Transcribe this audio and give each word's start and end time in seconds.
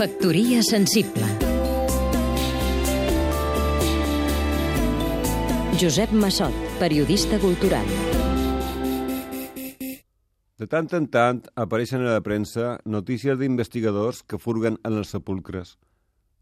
Factoria 0.00 0.62
sensible 0.62 1.26
Josep 5.76 6.12
Massot, 6.12 6.54
periodista 6.78 7.36
cultural 7.42 7.84
De 10.56 10.68
tant 10.72 10.88
en 10.96 11.04
tant 11.12 11.42
apareixen 11.52 12.00
a 12.00 12.14
la 12.14 12.22
premsa 12.24 12.78
notícies 12.86 13.36
d'investigadors 13.36 14.22
que 14.24 14.40
furguen 14.40 14.78
en 14.88 14.96
els 15.02 15.12
sepulcres. 15.12 15.74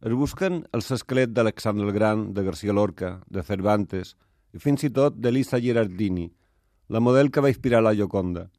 Es 0.06 0.14
busquen 0.14 0.60
els 0.70 0.92
esquelets 0.94 1.34
d'Alexandre 1.34 1.88
el 1.88 1.96
Gran, 1.96 2.28
de 2.34 2.44
García 2.46 2.76
Lorca, 2.78 3.24
de 3.26 3.42
Cervantes 3.42 4.14
i 4.54 4.62
fins 4.62 4.86
i 4.86 4.92
tot 4.94 5.18
d'Elisa 5.18 5.58
Girardini, 5.58 6.28
la 6.94 7.02
model 7.02 7.32
que 7.34 7.42
va 7.42 7.50
inspirar 7.50 7.82
la 7.82 7.96
Gioconda. 7.98 8.52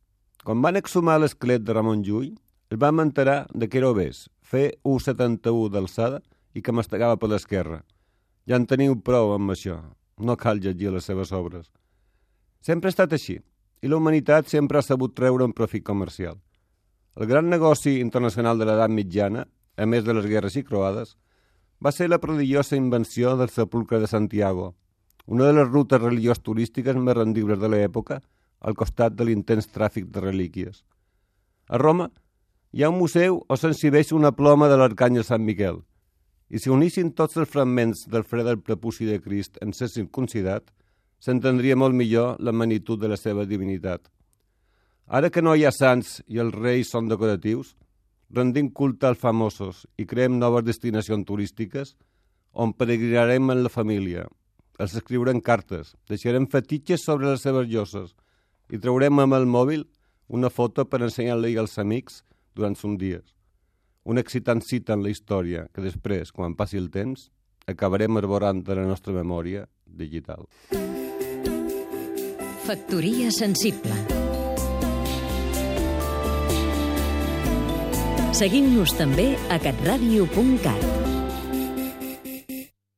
Quan 0.44 0.60
van 0.60 0.76
exhumar 0.76 1.22
l'esquelet 1.24 1.64
de 1.64 1.80
Ramon 1.80 2.04
Llull, 2.04 2.34
es 2.70 2.78
vam 2.78 3.00
enterar 3.00 3.48
de 3.56 3.72
que 3.72 3.80
era 3.80 3.94
obès, 3.96 4.28
fer 4.50 4.80
1,71 4.84 5.70
d'alçada 5.74 6.22
i 6.58 6.64
que 6.66 6.74
mastegava 6.74 7.20
per 7.22 7.30
l'esquerra. 7.30 7.84
Ja 8.50 8.58
en 8.58 8.66
teniu 8.66 8.98
prou 9.06 9.36
amb 9.36 9.54
això. 9.54 9.78
No 10.20 10.36
cal 10.36 10.60
llegir 10.60 10.92
les 10.92 11.06
seves 11.06 11.32
obres. 11.32 11.70
Sempre 12.66 12.90
ha 12.90 12.96
estat 12.96 13.14
així, 13.16 13.38
i 13.82 13.88
la 13.88 14.00
humanitat 14.00 14.50
sempre 14.52 14.80
ha 14.80 14.86
sabut 14.86 15.14
treure 15.16 15.46
un 15.46 15.54
profit 15.56 15.86
comercial. 15.86 16.40
El 17.16 17.28
gran 17.30 17.50
negoci 17.50 18.00
internacional 18.00 18.60
de 18.60 18.68
l'edat 18.68 18.92
mitjana, 18.92 19.46
a 19.78 19.86
més 19.86 20.04
de 20.04 20.16
les 20.18 20.28
guerres 20.28 20.58
i 20.60 20.66
croades, 20.66 21.16
va 21.80 21.94
ser 21.96 22.10
la 22.10 22.20
prodigiosa 22.20 22.76
invenció 22.76 23.38
del 23.40 23.50
sepulcre 23.54 24.00
de 24.00 24.08
Santiago, 24.12 24.74
una 25.26 25.46
de 25.46 25.54
les 25.54 25.70
rutes 25.70 26.02
religiós 26.02 26.42
turístiques 26.44 26.98
més 26.98 27.16
rendibles 27.16 27.60
de 27.62 27.70
l'època, 27.72 28.20
al 28.60 28.76
costat 28.76 29.16
de 29.16 29.28
l'intens 29.28 29.70
tràfic 29.72 30.10
de 30.12 30.24
relíquies. 30.26 30.84
A 31.70 31.78
Roma 31.78 32.10
hi 32.72 32.84
ha 32.84 32.90
un 32.90 33.00
museu 33.02 33.40
on 33.50 33.58
s'exhibeix 33.58 34.12
una 34.14 34.30
ploma 34.30 34.68
de 34.70 34.76
l'arcàngel 34.78 35.24
Sant 35.26 35.42
Miquel, 35.42 35.80
i 36.54 36.60
si 36.62 36.70
unissin 36.70 37.10
tots 37.18 37.38
els 37.42 37.50
fragments 37.50 38.04
del 38.14 38.26
fre 38.26 38.44
del 38.46 38.60
prepuci 38.62 39.08
de 39.10 39.18
Crist 39.22 39.58
en 39.66 39.74
ser 39.74 39.90
circuncidat, 39.90 40.70
s'entendria 41.18 41.78
molt 41.78 41.98
millor 41.98 42.38
la 42.40 42.54
magnitud 42.54 43.02
de 43.02 43.10
la 43.10 43.18
seva 43.18 43.46
divinitat. 43.50 44.06
Ara 45.08 45.34
que 45.34 45.42
no 45.42 45.56
hi 45.58 45.66
ha 45.66 45.74
sants 45.74 46.20
i 46.30 46.38
els 46.38 46.54
reis 46.54 46.94
són 46.94 47.10
decoratius, 47.10 47.74
rendim 48.30 48.70
culte 48.70 49.10
als 49.10 49.22
famosos 49.22 49.88
i 49.98 50.06
creem 50.06 50.38
noves 50.38 50.68
destinacions 50.70 51.26
turístiques 51.26 51.96
on 52.54 52.74
peregrinarem 52.78 53.50
en 53.50 53.64
la 53.66 53.74
família, 53.74 54.28
els 54.78 54.94
escriurem 54.94 55.42
cartes, 55.42 55.96
deixarem 56.08 56.46
fetitxes 56.46 57.02
sobre 57.02 57.32
les 57.32 57.42
seves 57.42 57.66
lloses 57.68 58.14
i 58.70 58.78
traurem 58.78 59.26
amb 59.26 59.34
el 59.34 59.50
mòbil 59.50 59.90
una 60.30 60.54
foto 60.54 60.86
per 60.86 61.02
ensenyar-li 61.02 61.58
als 61.58 61.80
amics 61.82 62.22
durant 62.56 62.78
uns 62.84 63.00
dies. 63.02 63.36
Una 64.04 64.22
excitant 64.22 64.62
cita 64.66 64.96
en 64.96 65.04
la 65.04 65.12
història 65.14 65.68
que 65.74 65.84
després, 65.84 66.32
quan 66.32 66.56
passi 66.56 66.80
el 66.80 66.90
temps, 66.90 67.30
acabarem 67.70 68.18
arborant 68.18 68.64
de 68.66 68.78
la 68.80 68.88
nostra 68.88 69.14
memòria 69.14 69.68
digital. 69.86 70.48
Factoria 72.70 73.32
sensible 73.34 73.98
Seguim-nos 78.40 78.94
també 78.96 79.34
a 79.52 79.58
catradio.cat 79.60 80.99